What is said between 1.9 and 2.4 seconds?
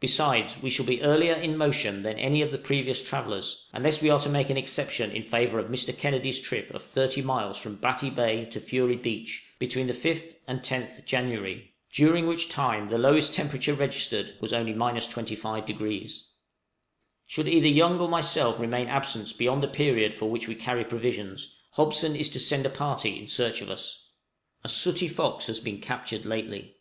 than any